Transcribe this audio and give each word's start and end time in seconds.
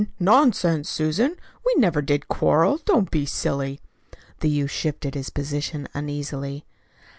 Nonsense, 0.19 0.89
Susan, 0.89 1.37
we 1.63 1.75
never 1.77 2.01
did 2.01 2.27
quarrel. 2.27 2.79
Don't 2.85 3.11
be 3.11 3.23
silly." 3.27 3.79
The 4.39 4.49
youth 4.49 4.71
shifted 4.71 5.13
his 5.13 5.29
position 5.29 5.87
uneasily. 5.93 6.65